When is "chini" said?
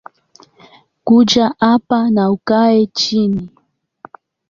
2.85-3.49